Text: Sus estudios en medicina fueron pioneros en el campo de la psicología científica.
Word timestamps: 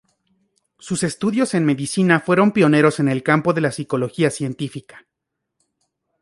Sus 0.79 1.03
estudios 1.03 1.53
en 1.53 1.63
medicina 1.63 2.19
fueron 2.19 2.53
pioneros 2.53 2.99
en 2.99 3.07
el 3.07 3.21
campo 3.21 3.53
de 3.53 3.61
la 3.61 3.71
psicología 3.71 4.31
científica. 4.31 5.05